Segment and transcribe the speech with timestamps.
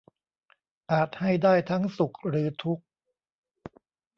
[0.91, 2.85] อาจให้ได้ทั้งสุขหรือทุกข์